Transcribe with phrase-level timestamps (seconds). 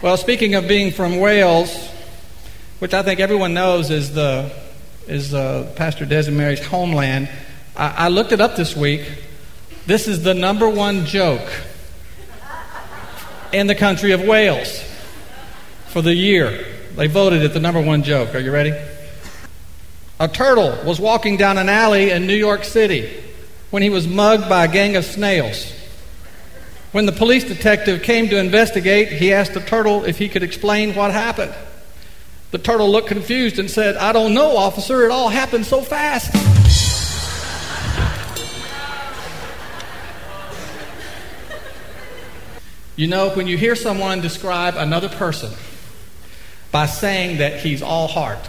[0.00, 1.90] Well, speaking of being from Wales,
[2.78, 4.48] which I think everyone knows is the
[5.08, 7.28] is uh, Pastor Mary's homeland,
[7.76, 9.02] I, I looked it up this week.
[9.86, 11.50] This is the number one joke
[13.52, 14.84] in the country of Wales
[15.88, 16.64] for the year.
[16.94, 18.36] They voted it the number one joke.
[18.36, 18.74] Are you ready?
[20.20, 23.12] A turtle was walking down an alley in New York City
[23.70, 25.72] when he was mugged by a gang of snails.
[26.92, 30.94] When the police detective came to investigate, he asked the turtle if he could explain
[30.94, 31.54] what happened.
[32.50, 35.04] The turtle looked confused and said, I don't know, officer.
[35.04, 36.34] It all happened so fast.
[42.96, 45.52] You know, when you hear someone describe another person
[46.72, 48.48] by saying that he's all heart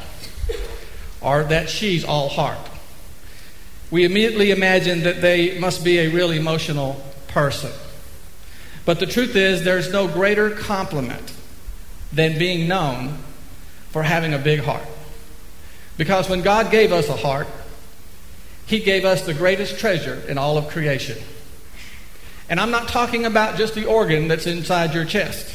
[1.20, 2.58] or that she's all heart,
[3.92, 7.72] we immediately imagine that they must be a really emotional person.
[8.90, 11.32] But the truth is, there's no greater compliment
[12.12, 13.20] than being known
[13.92, 14.88] for having a big heart.
[15.96, 17.46] Because when God gave us a heart,
[18.66, 21.20] He gave us the greatest treasure in all of creation.
[22.50, 25.46] And I'm not talking about just the organ that's inside your chest.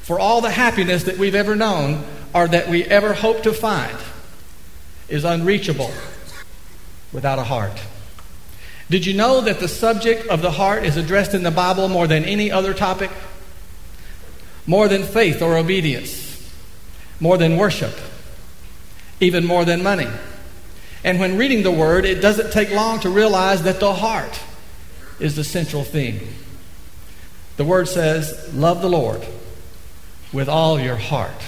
[0.00, 3.98] For all the happiness that we've ever known or that we ever hope to find
[5.10, 5.90] is unreachable
[7.12, 7.78] without a heart.
[8.88, 12.06] Did you know that the subject of the heart is addressed in the Bible more
[12.06, 13.10] than any other topic?
[14.64, 16.52] More than faith or obedience,
[17.20, 17.94] more than worship,
[19.20, 20.08] even more than money.
[21.04, 24.40] And when reading the Word, it doesn't take long to realize that the heart
[25.18, 26.20] is the central theme.
[27.56, 29.24] The Word says, Love the Lord
[30.32, 31.42] with all your heart,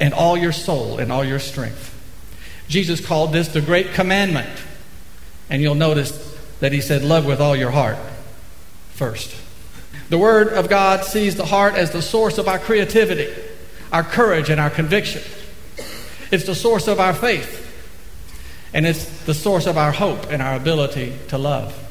[0.00, 1.92] and all your soul, and all your strength.
[2.68, 4.50] Jesus called this the great commandment.
[5.48, 6.25] And you'll notice
[6.60, 7.98] that he said, Love with all your heart
[8.90, 9.34] first.
[10.08, 13.32] The Word of God sees the heart as the source of our creativity,
[13.92, 15.22] our courage, and our conviction.
[16.30, 17.62] It's the source of our faith,
[18.72, 21.82] and it's the source of our hope and our ability to love.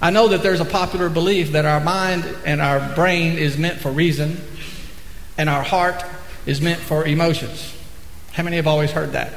[0.00, 3.80] I know that there's a popular belief that our mind and our brain is meant
[3.80, 4.40] for reason,
[5.38, 6.04] and our heart
[6.44, 7.72] is meant for emotions.
[8.32, 9.32] How many have always heard that?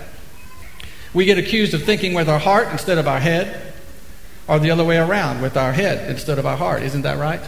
[1.13, 3.68] We get accused of thinking with our heart instead of our head
[4.49, 6.81] or the other way around with our head instead of our heart.
[6.81, 7.39] Isn't that right?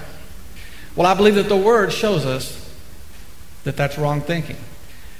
[0.96, 2.72] Well, I believe that the Word shows us
[3.64, 4.58] that that's wrong thinking.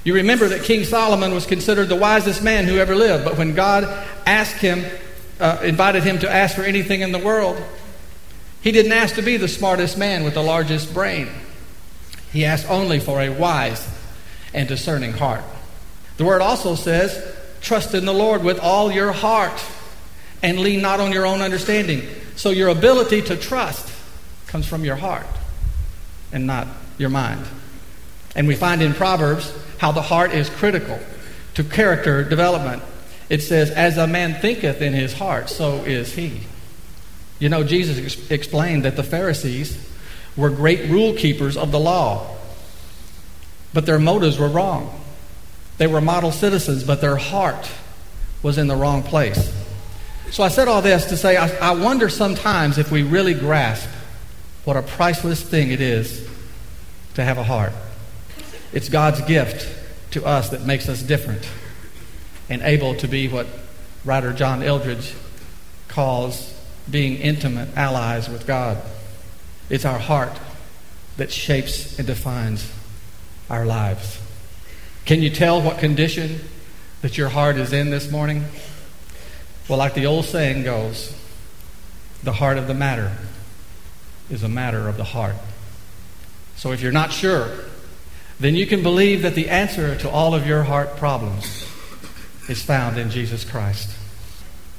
[0.04, 3.54] You remember that King Solomon was considered the wisest man who ever lived, but when
[3.54, 3.84] God
[4.24, 4.84] asked him,
[5.40, 7.60] uh, invited him to ask for anything in the world,
[8.60, 11.28] he didn't ask to be the smartest man with the largest brain.
[12.32, 13.88] He asked only for a wise
[14.54, 15.42] and discerning heart.
[16.16, 19.60] The Word also says, trust in the Lord with all your heart
[20.42, 22.02] and lean not on your own understanding.
[22.36, 23.92] So your ability to trust
[24.46, 25.26] comes from your heart
[26.32, 26.66] and not
[26.98, 27.44] your mind.
[28.34, 30.98] And we find in Proverbs how the heart is critical
[31.54, 32.82] to character development.
[33.28, 36.40] It says, As a man thinketh in his heart, so is he.
[37.38, 39.76] You know, Jesus ex- explained that the Pharisees
[40.36, 42.36] were great rule keepers of the law,
[43.74, 44.98] but their motives were wrong.
[45.78, 47.70] They were model citizens, but their heart
[48.42, 49.52] was in the wrong place.
[50.32, 53.86] So I said all this to say I, I wonder sometimes if we really grasp
[54.64, 56.26] what a priceless thing it is
[57.14, 57.74] to have a heart.
[58.72, 59.68] It's God's gift
[60.12, 61.46] to us that makes us different
[62.48, 63.46] and able to be what
[64.06, 65.14] writer John Eldredge
[65.88, 66.58] calls
[66.90, 68.78] being intimate allies with God.
[69.68, 70.32] It's our heart
[71.18, 72.72] that shapes and defines
[73.50, 74.18] our lives.
[75.04, 76.40] Can you tell what condition
[77.02, 78.46] that your heart is in this morning?
[79.68, 81.14] Well, like the old saying goes,
[82.22, 83.12] the heart of the matter
[84.30, 85.36] is a matter of the heart.
[86.56, 87.50] So if you're not sure,
[88.40, 91.66] then you can believe that the answer to all of your heart problems
[92.48, 93.90] is found in Jesus Christ.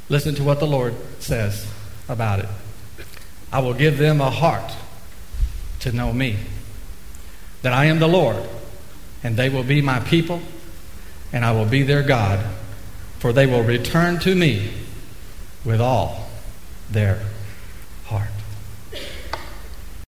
[0.10, 1.66] Listen to what the Lord says
[2.10, 2.50] about it.
[3.52, 4.74] I will give them a heart
[5.80, 6.38] to know me,
[7.62, 8.38] that I am the Lord,
[9.24, 10.42] and they will be my people,
[11.32, 12.46] and I will be their God
[13.24, 14.70] for they will return to me
[15.64, 16.28] with all
[16.92, 17.22] their
[18.04, 18.28] heart.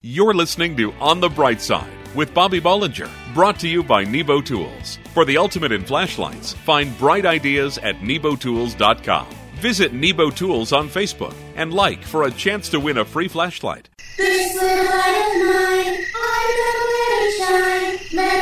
[0.01, 4.41] You're listening to On the Bright Side with Bobby Bollinger, brought to you by Nebo
[4.41, 4.97] Tools.
[5.13, 9.27] For the ultimate in flashlights, find bright ideas at nebotools.com.
[9.57, 13.89] Visit Nebo Tools on Facebook and like for a chance to win a free flashlight.
[14.17, 18.32] This little light of mine, I'm gonna let it shine, let it shine,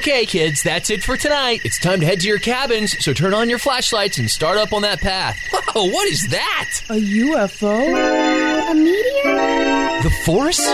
[0.00, 1.60] Okay, kids, that's it for tonight.
[1.62, 4.72] It's time to head to your cabins, so turn on your flashlights and start up
[4.72, 5.38] on that path.
[5.52, 6.70] Whoa, what is that?
[6.88, 8.70] A UFO?
[8.70, 10.02] A meteor?
[10.02, 10.66] The Force?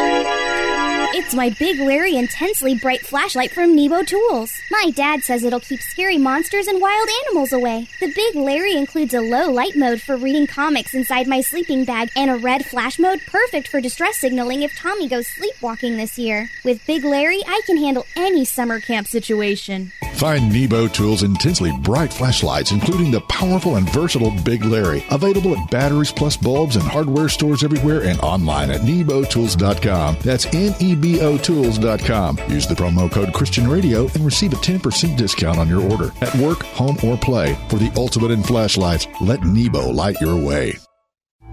[1.19, 4.53] It's my Big Larry intensely bright flashlight from Nebo Tools.
[4.71, 7.89] My dad says it'll keep scary monsters and wild animals away.
[8.01, 12.11] The Big Larry includes a low light mode for reading comics inside my sleeping bag
[12.17, 16.51] and a red flash mode perfect for distress signaling if Tommy goes sleepwalking this year.
[16.67, 19.93] With Big Larry, I can handle any summer camp situation.
[20.17, 25.71] Find Nebo Tools' intensely bright flashlights, including the powerful and versatile Big Larry, available at
[25.71, 30.19] batteries plus bulbs and hardware stores everywhere and online at nebotools.com.
[30.23, 32.39] That's N E B O Tools.com.
[32.49, 36.35] Use the promo code Christian Radio and receive a 10% discount on your order at
[36.37, 37.55] work, home, or play.
[37.69, 40.75] For the ultimate in flashlights, let Nebo light your way.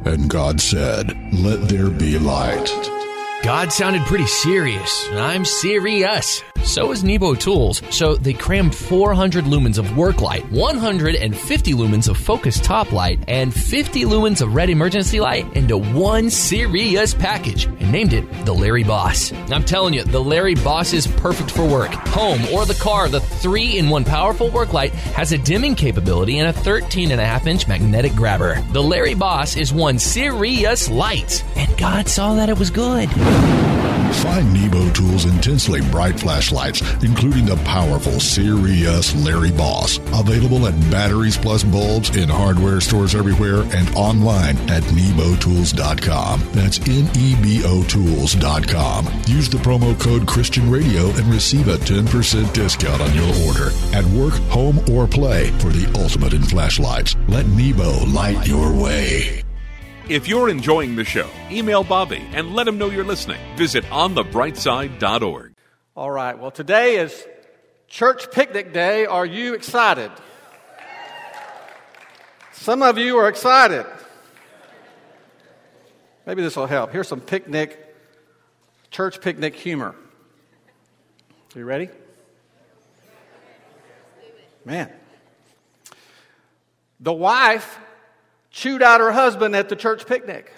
[0.05, 3.02] And God said, Let there be light.
[3.43, 5.05] God sounded pretty serious.
[5.11, 6.41] I'm serious.
[6.63, 7.81] So is Nebo Tools.
[7.89, 13.53] So they crammed 400 lumens of work light, 150 lumens of focus top light, and
[13.53, 18.85] 50 lumens of red emergency light into one serious package and named it the Larry
[18.85, 19.33] Boss.
[19.51, 23.09] I'm telling you, the Larry Boss is perfect for work, home, or the car.
[23.09, 27.19] The three in one powerful work light has a dimming capability and a 13 and
[27.19, 28.61] a half inch magnetic grabber.
[28.71, 33.09] The Larry Boss is one serious light, and God saw that it was good.
[34.23, 41.37] Find Nebo Tools' intensely bright flashlights, including the powerful serious Larry Boss, available at batteries
[41.37, 46.41] plus bulbs in hardware stores everywhere and online at nebotools.com.
[46.53, 49.07] That's N E B O Tools.com.
[49.27, 54.05] Use the promo code Christian Radio and receive a 10% discount on your order at
[54.05, 57.15] work, home, or play for the ultimate in flashlights.
[57.27, 59.42] Let Nebo light your way.
[60.09, 63.39] If you're enjoying the show, email Bobby and let him know you're listening.
[63.55, 65.53] Visit onthebrightside.org.
[65.95, 67.25] All right, well, today is
[67.87, 69.05] church picnic day.
[69.05, 70.11] Are you excited?
[72.51, 73.85] Some of you are excited.
[76.25, 76.91] Maybe this will help.
[76.91, 77.95] Here's some picnic,
[78.91, 79.95] church picnic humor.
[81.55, 81.87] Are you ready?
[84.65, 84.91] Man.
[86.99, 87.79] The wife
[88.53, 90.53] chewed out her husband at the church picnic.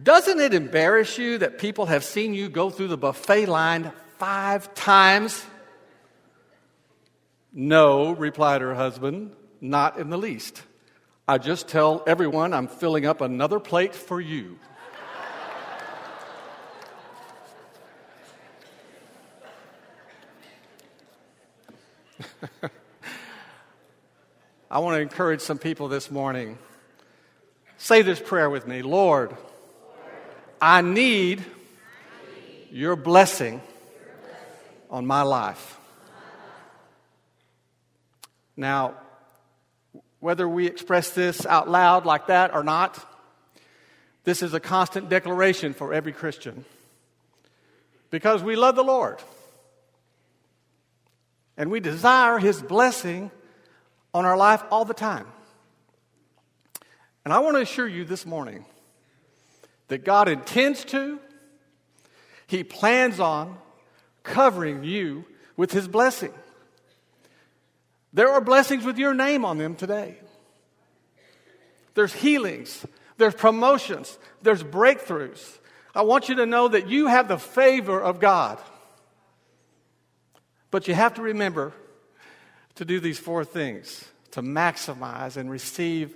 [0.00, 4.74] Doesn't it embarrass you that people have seen you go through the buffet line five
[4.74, 5.42] times?
[7.52, 10.62] No, replied her husband, not in the least.
[11.26, 14.58] I just tell everyone I'm filling up another plate for you.
[24.68, 26.58] I want to encourage some people this morning.
[27.78, 29.36] Say this prayer with me Lord,
[30.60, 31.44] I need
[32.72, 33.60] your blessing
[34.90, 35.78] on my life.
[38.56, 38.94] Now,
[40.18, 42.98] whether we express this out loud like that or not,
[44.24, 46.64] this is a constant declaration for every Christian.
[48.10, 49.22] Because we love the Lord
[51.56, 53.30] and we desire His blessing
[54.16, 55.26] on our life all the time.
[57.22, 58.64] And I want to assure you this morning
[59.88, 61.20] that God intends to,
[62.46, 63.58] He plans on
[64.22, 66.32] covering you with His blessing.
[68.14, 70.16] There are blessings with your name on them today.
[71.92, 72.86] There's healings,
[73.18, 75.58] there's promotions, there's breakthroughs.
[75.94, 78.58] I want you to know that you have the favor of God.
[80.70, 81.74] But you have to remember
[82.76, 86.14] to do these four things to maximize and receive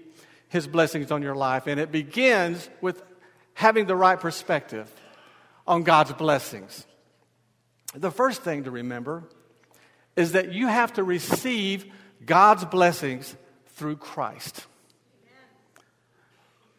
[0.48, 1.66] His blessings on your life.
[1.66, 3.02] And it begins with
[3.54, 4.90] having the right perspective
[5.66, 6.86] on God's blessings.
[7.94, 9.24] The first thing to remember
[10.16, 11.86] is that you have to receive
[12.24, 13.34] God's blessings
[13.68, 14.66] through Christ.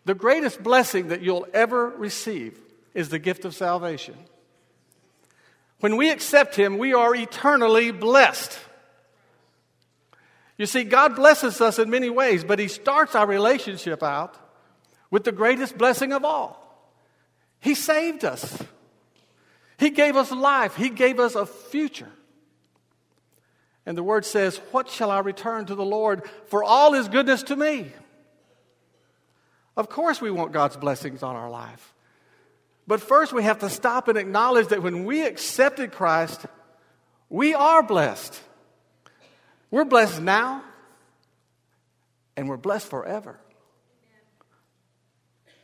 [0.06, 2.60] The greatest blessing that you'll ever receive
[2.94, 4.16] is the gift of salvation.
[5.80, 8.60] When we accept Him, we are eternally blessed.
[10.62, 14.38] You see, God blesses us in many ways, but He starts our relationship out
[15.10, 16.86] with the greatest blessing of all.
[17.60, 18.62] He saved us,
[19.80, 22.12] He gave us life, He gave us a future.
[23.88, 27.42] And the word says, What shall I return to the Lord for all His goodness
[27.42, 27.92] to me?
[29.76, 31.96] Of course, we want God's blessings on our life.
[32.86, 36.46] But first, we have to stop and acknowledge that when we accepted Christ,
[37.30, 38.40] we are blessed.
[39.72, 40.64] We're blessed now,
[42.36, 43.40] and we're blessed forever.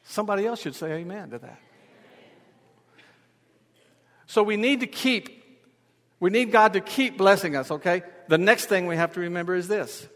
[0.04, 1.60] Somebody else should say amen to that.
[4.26, 5.44] So we need to keep,
[6.20, 8.04] we need God to keep blessing us, okay?
[8.28, 10.08] The next thing we have to remember is this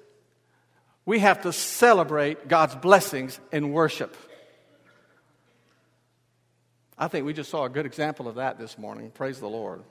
[1.06, 4.16] we have to celebrate God's blessings in worship.
[6.98, 9.10] I think we just saw a good example of that this morning.
[9.12, 9.82] Praise the Lord.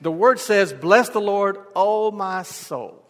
[0.00, 3.04] The word says, Bless the Lord, O my soul,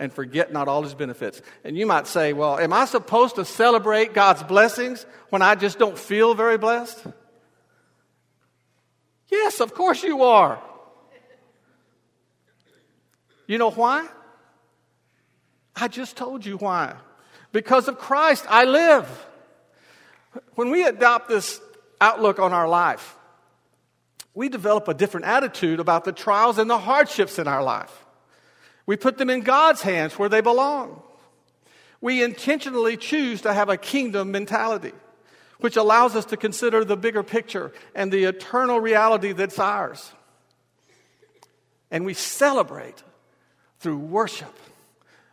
[0.00, 1.42] and forget not all his benefits.
[1.62, 5.78] And you might say, Well, am I supposed to celebrate God's blessings when I just
[5.78, 7.04] don't feel very blessed?
[9.28, 10.60] Yes, of course you are.
[13.46, 14.08] You know why?
[15.76, 16.94] I just told you why.
[17.52, 19.06] Because of Christ, I live.
[20.54, 21.60] When we adopt this
[22.00, 23.16] outlook on our life,
[24.34, 27.99] we develop a different attitude about the trials and the hardships in our life.
[28.86, 31.02] We put them in God's hands where they belong.
[32.00, 34.92] We intentionally choose to have a kingdom mentality,
[35.60, 40.12] which allows us to consider the bigger picture and the eternal reality that's ours.
[41.90, 43.02] And we celebrate
[43.80, 44.54] through worship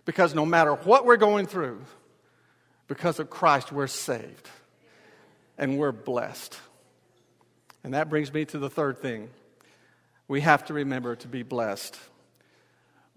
[0.06, 1.82] because no matter what we're going through,
[2.88, 4.50] because of Christ, we're saved
[5.58, 6.58] and we're blessed.
[7.84, 9.30] And that brings me to the third thing.
[10.27, 11.98] We have to remember to be blessed.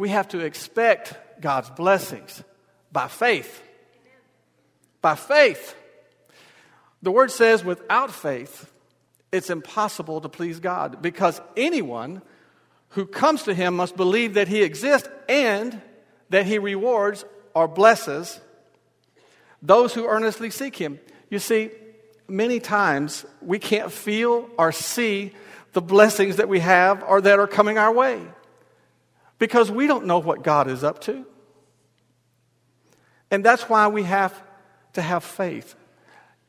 [0.01, 2.43] We have to expect God's blessings
[2.91, 3.63] by faith.
[5.03, 5.77] By faith.
[7.03, 8.73] The word says, without faith,
[9.31, 12.23] it's impossible to please God because anyone
[12.89, 15.79] who comes to Him must believe that He exists and
[16.31, 18.41] that He rewards or blesses
[19.61, 20.99] those who earnestly seek Him.
[21.29, 21.73] You see,
[22.27, 25.33] many times we can't feel or see
[25.75, 28.27] the blessings that we have or that are coming our way
[29.41, 31.27] because we don't know what God is up to.
[33.33, 34.41] And that's why we have
[34.93, 35.75] to have faith.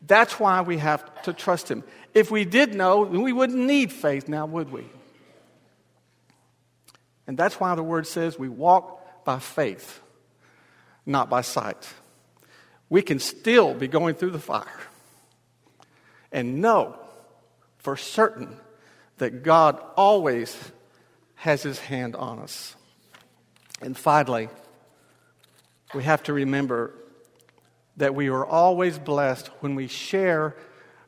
[0.06, 1.84] That's why we have to trust Him.
[2.14, 4.86] If we did know, we wouldn't need faith now, would we?
[7.26, 10.02] And that's why the word says we walk by faith,
[11.06, 11.88] not by sight.
[12.90, 14.68] We can still be going through the fire
[16.32, 17.00] and know
[17.78, 18.58] for certain
[19.20, 20.58] that God always
[21.36, 22.76] has his hand on us.
[23.82, 24.50] And finally,
[25.94, 26.94] we have to remember
[27.98, 30.56] that we are always blessed when we share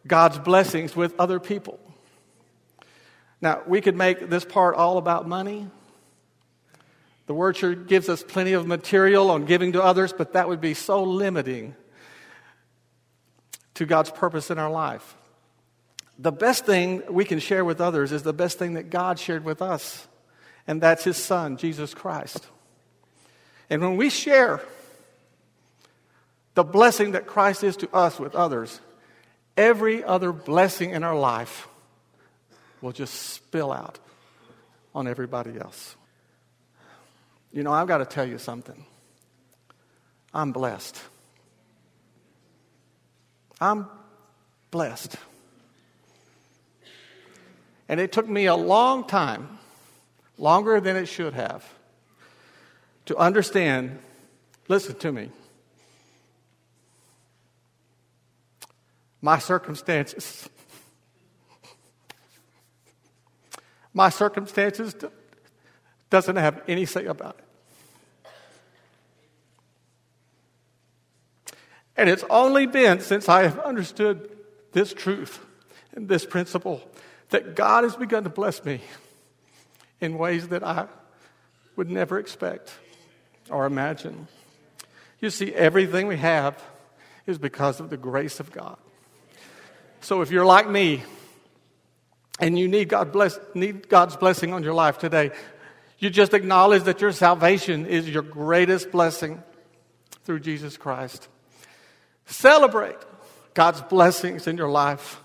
[0.06, 1.80] God's blessings with other people.
[3.42, 5.68] Now, we could make this part all about money.
[7.26, 10.74] The Word gives us plenty of material on giving to others, but that would be
[10.74, 11.76] so limiting
[13.76, 15.16] to God's purpose in our life.
[16.20, 19.44] The best thing we can share with others is the best thing that God shared
[19.44, 20.08] with us,
[20.68, 22.48] and that's His Son, Jesus Christ.
[23.70, 24.62] And when we share
[26.54, 28.80] the blessing that Christ is to us with others,
[29.58, 31.68] every other blessing in our life
[32.82, 33.98] will just spill out
[34.94, 35.96] on everybody else.
[37.52, 38.86] You know, I've got to tell you something.
[40.34, 41.00] I'm blessed.
[43.62, 43.88] I'm
[44.72, 45.16] blessed.
[47.88, 49.60] And it took me a long time,
[50.38, 51.64] longer than it should have,
[53.06, 54.00] to understand
[54.68, 55.30] listen to me.
[59.22, 60.50] My circumstances.
[63.94, 64.96] My circumstances
[66.10, 67.44] doesn't have any say about it.
[71.96, 74.30] And it's only been since I have understood
[74.72, 75.46] this truth
[75.94, 76.82] and this principle
[77.30, 78.82] that God has begun to bless me
[80.02, 80.88] in ways that I
[81.76, 82.74] would never expect
[83.54, 84.28] or imagine.
[85.22, 86.62] You see, everything we have
[87.26, 88.78] is because of the grace of God.
[90.02, 91.04] So if you're like me
[92.40, 95.32] and you need, God bless, need God's blessing on your life today,
[96.00, 99.42] you just acknowledge that your salvation is your greatest blessing
[100.26, 101.30] through Jesus Christ.
[102.26, 102.98] Celebrate
[103.54, 105.22] God's blessings in your life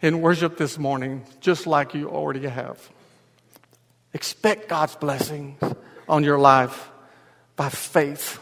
[0.00, 2.90] in worship this morning, just like you already have.
[4.14, 5.60] Expect God's blessings
[6.08, 6.90] on your life
[7.56, 8.38] by faith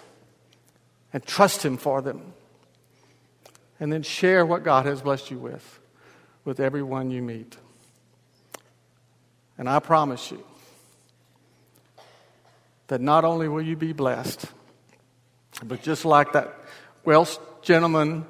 [1.12, 2.34] and trust Him for them.
[3.80, 5.80] And then share what God has blessed you with
[6.44, 7.56] with everyone you meet.
[9.56, 10.44] And I promise you
[12.88, 14.44] that not only will you be blessed,
[15.64, 16.54] but just like that
[17.04, 18.26] Welsh gentleman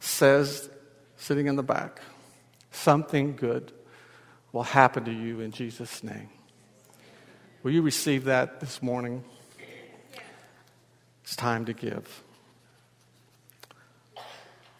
[0.00, 0.68] says,
[1.16, 2.00] sitting in the back,
[2.74, 3.72] Something good
[4.52, 6.28] will happen to you in Jesus' name.
[7.62, 9.24] Will you receive that this morning?
[11.24, 12.22] It's time to give.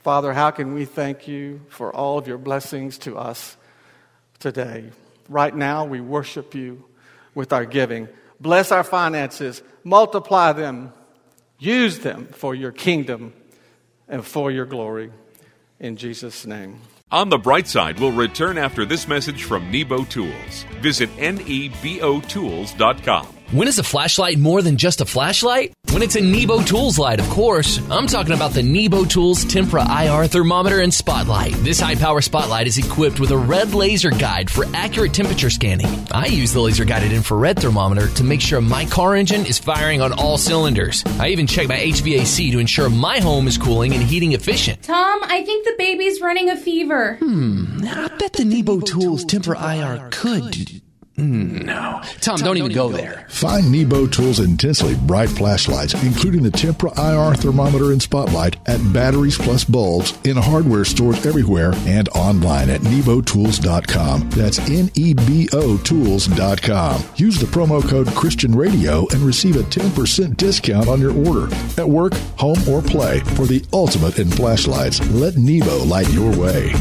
[0.02, 3.56] Father, how can we thank you for all of your blessings to us
[4.38, 4.90] today?
[5.30, 6.84] Right now, we worship you
[7.34, 8.10] with our giving.
[8.38, 10.92] Bless our finances, multiply them,
[11.58, 13.32] use them for your kingdom
[14.06, 15.10] and for your glory.
[15.80, 16.78] In Jesus' name.
[17.10, 20.66] On the bright side, we'll return after this message from Nebo Tools.
[20.82, 23.28] Visit nebotools.com.
[23.54, 25.74] When is a flashlight more than just a flashlight?
[25.90, 27.78] When it's a Nebo Tools light, of course.
[27.88, 31.52] I'm talking about the Nebo Tools Tempra IR thermometer and spotlight.
[31.62, 35.86] This high power spotlight is equipped with a red laser guide for accurate temperature scanning.
[36.10, 40.00] I use the laser guided infrared thermometer to make sure my car engine is firing
[40.00, 41.04] on all cylinders.
[41.20, 44.82] I even check my HVAC to ensure my home is cooling and heating efficient.
[44.82, 47.18] Tom, I think the baby's running a fever.
[47.20, 50.82] Hmm, I bet the Nebo Tools Tempra IR could.
[51.16, 51.64] Mm.
[51.64, 52.00] No.
[52.20, 53.26] Tom, don't even go there.
[53.28, 59.38] Find Nebo Tools intensely bright flashlights, including the Tempra IR thermometer and spotlight, at Batteries
[59.38, 64.30] Plus Bulbs in hardware stores everywhere and online at nebotools.com.
[64.30, 67.04] That's N E B O Tools.com.
[67.16, 71.46] Use the promo code Christian Radio and receive a 10% discount on your order.
[71.78, 76.72] At work, home, or play, for the ultimate in flashlights, let Nebo light your way.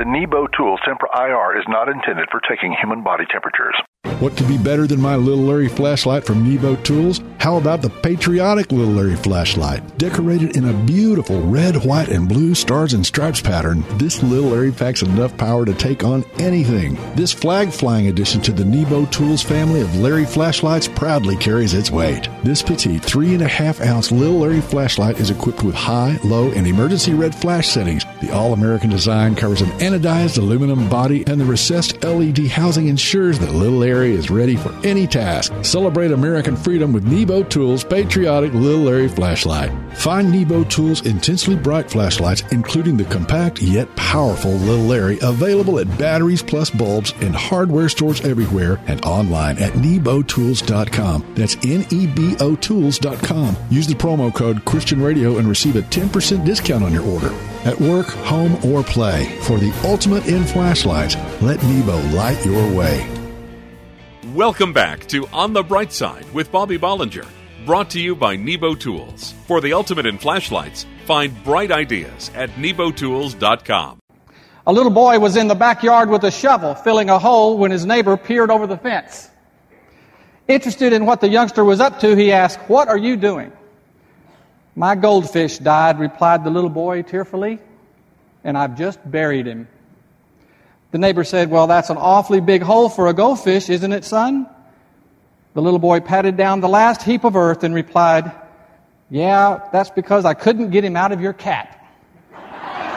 [0.00, 3.76] The Nebo Tools Tempra IR is not intended for taking human body temperatures.
[4.20, 7.22] What could be better than my Little Larry flashlight from Nebo Tools?
[7.38, 9.96] How about the patriotic Little Larry flashlight?
[9.96, 14.72] Decorated in a beautiful red, white, and blue stars and stripes pattern, this Little Larry
[14.72, 16.98] packs enough power to take on anything.
[17.14, 21.90] This flag flying addition to the Nebo Tools family of Larry flashlights proudly carries its
[21.90, 22.28] weight.
[22.44, 27.34] This petite 3.5 ounce Little Larry flashlight is equipped with high, low, and emergency red
[27.34, 28.04] flash settings.
[28.20, 33.38] The all American design covers an anodized aluminum body, and the recessed LED housing ensures
[33.38, 35.52] that Little Larry is ready for any task.
[35.62, 39.70] Celebrate American freedom with Nebo Tools patriotic Little Larry flashlight.
[39.96, 45.98] Find Nebo Tools intensely bright flashlights, including the compact yet powerful Little Larry, available at
[45.98, 51.34] Batteries Plus Bulbs in hardware stores everywhere and online at nebotools.com.
[51.34, 53.56] That's N E B O Tools.com.
[53.70, 57.32] Use the promo code Christian Radio and receive a 10% discount on your order.
[57.64, 63.19] At work, home, or play, for the ultimate in flashlights, let Nebo light your way.
[64.34, 67.26] Welcome back to On the Bright Side with Bobby Bollinger,
[67.66, 69.34] brought to you by Nebo Tools.
[69.48, 73.98] For the ultimate in flashlights, find bright ideas at nebotools.com.
[74.68, 77.84] A little boy was in the backyard with a shovel filling a hole when his
[77.84, 79.28] neighbor peered over the fence.
[80.46, 83.50] Interested in what the youngster was up to, he asked, What are you doing?
[84.76, 87.58] My goldfish died, replied the little boy tearfully,
[88.44, 89.66] and I've just buried him.
[90.90, 94.48] The neighbor said, Well, that's an awfully big hole for a goldfish, isn't it, son?
[95.54, 98.32] The little boy patted down the last heap of earth and replied,
[99.08, 101.76] Yeah, that's because I couldn't get him out of your cat.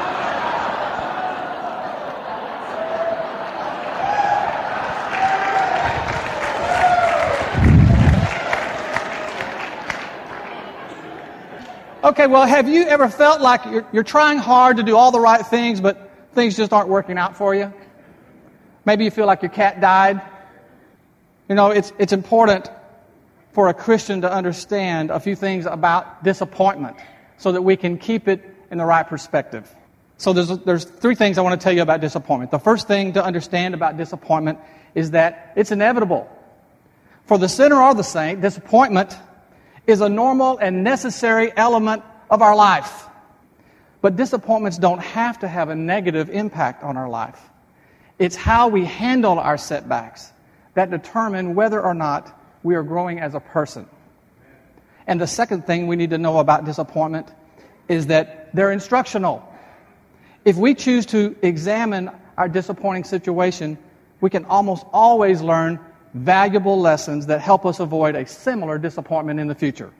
[12.03, 15.21] Okay, well, have you ever felt like you're, you're trying hard to do all the
[15.21, 16.02] right things, but
[16.33, 17.73] things just aren't working out for you?
[18.85, 20.21] Maybe you feel like your cat died.
[21.47, 22.69] You know, it's, it's important
[23.51, 26.97] for a Christian to understand a few things about disappointment
[27.37, 29.73] so that we can keep it in the right perspective.
[30.17, 32.51] So there's, there's three things I want to tell you about disappointment.
[32.51, 34.59] The first thing to understand about disappointment
[34.95, 36.29] is that it's inevitable.
[37.25, 39.15] For the sinner or the saint, disappointment
[39.85, 43.02] is a normal and necessary element of our life.
[44.03, 47.39] But disappointments don't have to have a negative impact on our life.
[48.19, 50.29] It's how we handle our setbacks
[50.73, 53.87] that determine whether or not we are growing as a person.
[55.07, 57.31] And the second thing we need to know about disappointment
[57.87, 59.41] is that they're instructional.
[60.43, 63.77] If we choose to examine our disappointing situation,
[64.19, 65.79] we can almost always learn
[66.13, 69.93] valuable lessons that help us avoid a similar disappointment in the future.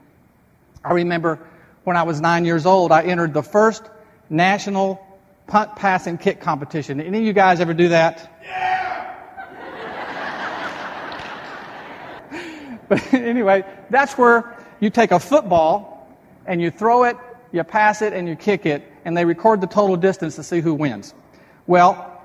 [0.84, 1.38] I remember
[1.84, 3.90] when I was nine years old, I entered the first
[4.34, 5.04] national
[5.46, 7.00] punt, pass, and kick competition.
[7.00, 8.30] Any of you guys ever do that?
[8.42, 8.70] Yeah!
[12.88, 16.08] but anyway, that's where you take a football
[16.46, 17.16] and you throw it,
[17.52, 20.60] you pass it, and you kick it, and they record the total distance to see
[20.60, 21.14] who wins.
[21.66, 22.20] Well,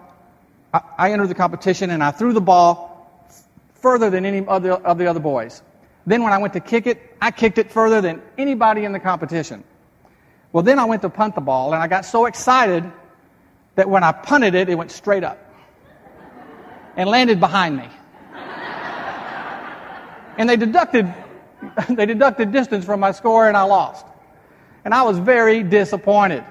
[0.73, 2.89] I, I entered the competition and I threw the ball
[3.75, 5.61] further than any other of the other boys.
[6.05, 8.99] Then when I went to kick it, I kicked it further than anybody in the
[8.99, 9.63] competition.
[10.51, 12.89] Well, then I went to punt the ball and I got so excited
[13.75, 15.37] that when I punted it, it went straight up
[16.95, 17.87] and landed behind me.
[20.37, 21.13] And they deducted,
[21.89, 24.05] they deducted distance from my score and I lost.
[24.85, 26.45] And I was very disappointed.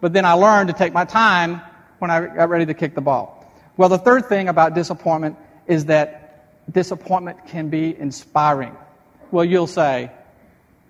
[0.00, 1.60] But then I learned to take my time
[1.98, 3.52] when I got ready to kick the ball.
[3.76, 8.74] Well, the third thing about disappointment is that disappointment can be inspiring.
[9.30, 10.10] Well, you'll say,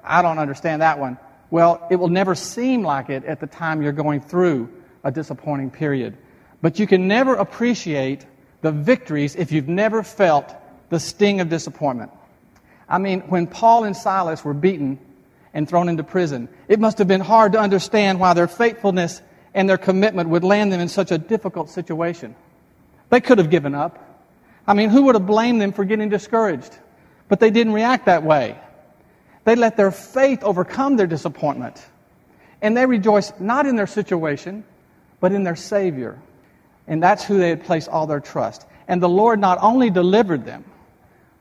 [0.05, 1.19] I don't understand that one.
[1.51, 4.69] Well, it will never seem like it at the time you're going through
[5.05, 6.17] a disappointing period.
[6.63, 8.27] But you can never appreciate
[8.63, 10.55] the victories if you've never felt
[10.89, 12.11] the sting of disappointment.
[12.89, 14.99] I mean, when Paul and Silas were beaten
[15.55, 19.23] and thrown into prison, it must have been hard to understand why their faithfulness
[19.55, 22.35] and their commitment would land them in such a difficult situation.
[23.11, 24.03] They could have given up.
[24.67, 26.77] I mean, who would have blamed them for getting discouraged?
[27.29, 28.59] But they didn't react that way.
[29.47, 31.81] They let their faith overcome their disappointment.
[32.61, 34.65] And they rejoiced not in their situation,
[35.21, 36.19] but in their Savior.
[36.89, 38.67] And that's who they had placed all their trust.
[38.89, 40.65] And the Lord not only delivered them,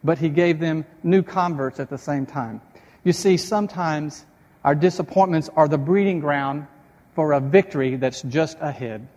[0.03, 2.61] but He gave them new converts at the same time.
[3.03, 4.23] You see, sometimes
[4.63, 6.67] our disappointments are the breeding ground
[7.15, 9.07] for a victory that's just ahead.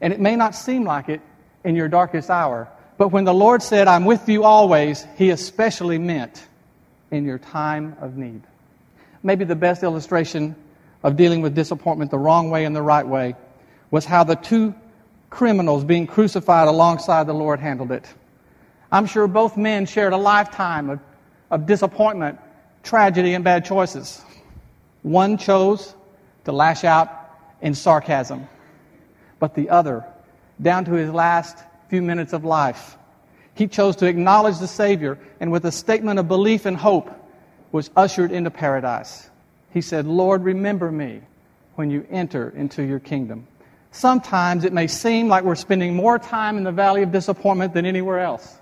[0.00, 1.22] And it may not seem like it
[1.64, 5.98] in your darkest hour, but when the Lord said, I'm with you always, He especially
[5.98, 6.46] meant
[7.10, 8.42] in your time of need.
[9.22, 10.54] Maybe the best illustration
[11.02, 13.36] of dealing with disappointment the wrong way and the right way
[13.90, 14.74] was how the two
[15.30, 18.06] criminals being crucified alongside the Lord handled it.
[18.90, 21.00] I'm sure both men shared a lifetime of,
[21.50, 22.38] of disappointment,
[22.82, 24.22] tragedy, and bad choices.
[25.02, 25.94] One chose
[26.44, 27.10] to lash out
[27.60, 28.48] in sarcasm,
[29.38, 30.04] but the other,
[30.60, 32.96] down to his last few minutes of life,
[33.56, 37.10] he chose to acknowledge the Savior and with a statement of belief and hope
[37.72, 39.30] was ushered into paradise.
[39.72, 41.22] He said, Lord, remember me
[41.74, 43.46] when you enter into your kingdom.
[43.92, 47.86] Sometimes it may seem like we're spending more time in the valley of disappointment than
[47.86, 48.58] anywhere else.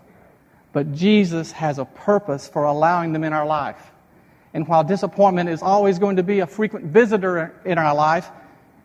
[0.73, 3.91] But Jesus has a purpose for allowing them in our life.
[4.53, 8.31] And while disappointment is always going to be a frequent visitor in our life,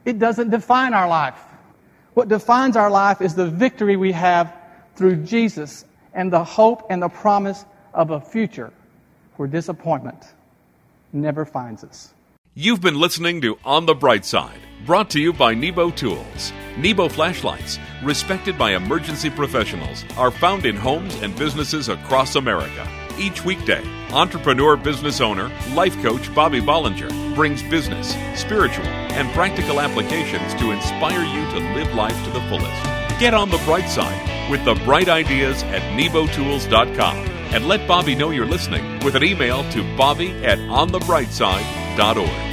[0.05, 1.39] it doesn't define our life.
[2.15, 4.55] What defines our life is the victory we have
[4.95, 8.71] through Jesus and the hope and the promise of a future
[9.35, 10.33] where disappointment
[11.13, 12.13] never finds us.
[12.55, 16.51] You've been listening to On the Bright Side, brought to you by Nebo Tools.
[16.77, 22.87] Nebo flashlights, respected by emergency professionals, are found in homes and businesses across America.
[23.17, 30.53] Each weekday, entrepreneur business owner, life coach Bobby Bollinger brings business, spiritual, and practical applications
[30.55, 33.19] to inspire you to live life to the fullest.
[33.19, 37.17] Get on the bright side with the bright ideas at nebotools.com
[37.53, 42.48] and let Bobby know you're listening with an email to bobby at onthebrightside.org.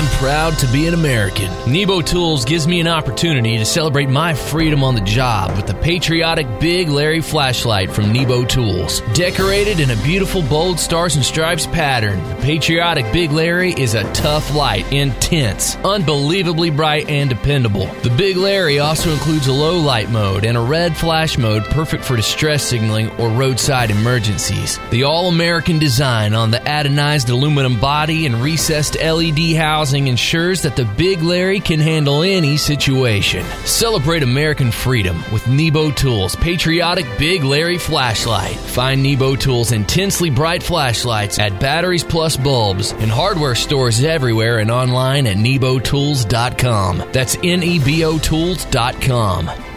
[0.00, 1.50] I'm proud to be an American.
[1.70, 5.74] Nebo Tools gives me an opportunity to celebrate my freedom on the job with the
[5.74, 9.02] patriotic Big Larry flashlight from Nebo Tools.
[9.12, 14.10] Decorated in a beautiful bold stars and stripes pattern, the patriotic Big Larry is a
[14.14, 17.84] tough light, intense, unbelievably bright, and dependable.
[18.02, 22.04] The Big Larry also includes a low light mode and a red flash mode perfect
[22.04, 24.78] for distress signaling or roadside emergencies.
[24.88, 30.76] The all American design on the anodized aluminum body and recessed LED housing ensures that
[30.76, 33.44] the Big Larry can handle any situation.
[33.64, 38.56] Celebrate American freedom with Nebo Tools Patriotic Big Larry flashlight.
[38.56, 44.70] Find Nebo Tools intensely bright flashlights at Batteries Plus Bulbs in hardware stores everywhere and
[44.70, 47.10] online at nebotools.com.
[47.12, 49.69] That's N E B O Tools.com.